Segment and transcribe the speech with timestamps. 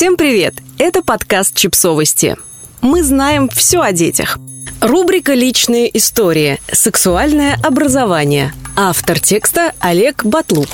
[0.00, 0.54] Всем привет!
[0.78, 2.38] Это подкаст «Чипсовости».
[2.80, 4.38] Мы знаем все о детях.
[4.80, 6.58] Рубрика «Личные истории.
[6.72, 8.54] Сексуальное образование».
[8.76, 10.68] Автор текста Олег Батлук.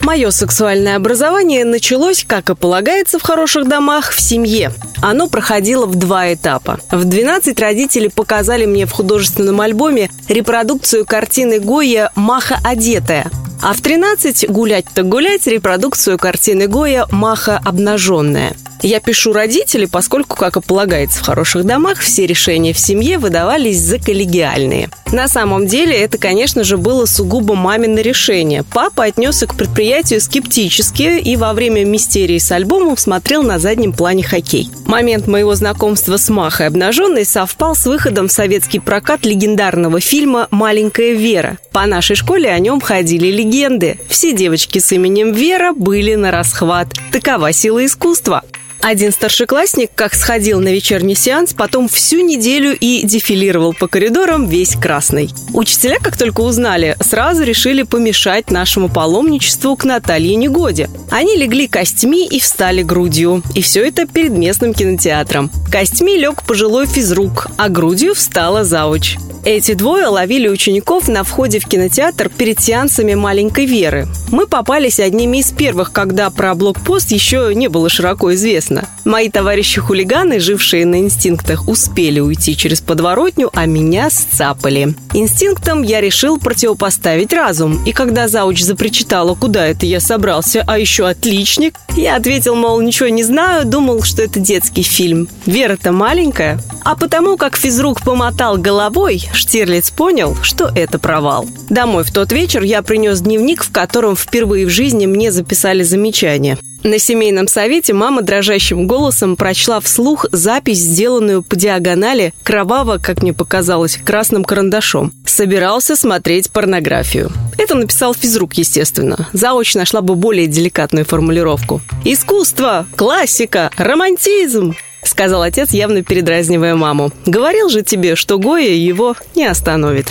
[0.00, 4.72] Мое сексуальное образование началось, как и полагается в хороших домах, в семье.
[5.00, 6.80] Оно проходило в два этапа.
[6.90, 13.30] В 12 родители показали мне в художественном альбоме репродукцию картины Гоя «Маха одетая»,
[13.64, 18.54] а в 13 «Гулять-то гулять» репродукцию картины Гоя «Маха обнаженная».
[18.84, 23.80] Я пишу родители, поскольку, как и полагается в хороших домах, все решения в семье выдавались
[23.80, 24.90] за коллегиальные.
[25.10, 28.62] На самом деле это, конечно же, было сугубо мамино решение.
[28.62, 34.22] Папа отнесся к предприятию скептически и во время мистерии с альбомом смотрел на заднем плане
[34.22, 34.68] хоккей.
[34.84, 41.14] Момент моего знакомства с Махой обнаженной совпал с выходом в советский прокат легендарного фильма «Маленькая
[41.14, 41.56] Вера».
[41.72, 43.98] По нашей школе о нем ходили легенды.
[44.10, 46.88] Все девочки с именем Вера были на расхват.
[47.10, 48.42] Такова сила искусства.
[48.84, 54.76] Один старшеклассник как сходил на вечерний сеанс, потом всю неделю и дефилировал по коридорам весь
[54.76, 55.30] красный.
[55.54, 60.90] Учителя, как только узнали, сразу решили помешать нашему паломничеству к Наталье Негоде.
[61.10, 63.42] Они легли костьми и встали грудью.
[63.54, 65.50] И все это перед местным кинотеатром.
[65.72, 69.16] Костьми лег пожилой физрук, а грудью встала зауч.
[69.44, 74.08] Эти двое ловили учеников на входе в кинотеатр перед сеансами «Маленькой Веры».
[74.32, 78.88] Мы попались одними из первых, когда про блокпост еще не было широко известно.
[79.04, 84.94] Мои товарищи-хулиганы, жившие на инстинктах, успели уйти через подворотню, а меня сцапали.
[85.12, 87.84] Инстинктом я решил противопоставить разум.
[87.84, 93.10] И когда зауч запричитала, куда это я собрался, а еще отличник, я ответил, мол, ничего
[93.10, 95.28] не знаю, думал, что это детский фильм.
[95.44, 96.58] Вера-то маленькая.
[96.82, 101.46] А потому как физрук помотал головой, Штирлиц понял, что это провал.
[101.68, 106.58] Домой в тот вечер я принес дневник, в котором впервые в жизни мне записали замечания.
[106.84, 113.32] На семейном совете мама дрожащим голосом прочла вслух запись, сделанную по диагонали, кроваво, как мне
[113.32, 115.10] показалось, красным карандашом.
[115.24, 117.32] Собирался смотреть порнографию.
[117.56, 119.30] Это написал физрук, естественно.
[119.32, 121.80] Заочно нашла бы более деликатную формулировку.
[122.04, 122.86] «Искусство!
[122.96, 123.70] Классика!
[123.78, 127.10] Романтизм!»— сказал отец, явно передразнивая маму.
[127.26, 130.06] «Говорил же тебе, что Гоя его не остановит».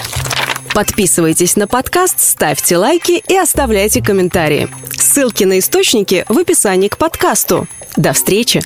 [0.73, 4.69] Подписывайтесь на подкаст, ставьте лайки и оставляйте комментарии.
[4.91, 7.67] Ссылки на источники в описании к подкасту.
[7.95, 8.61] До встречи!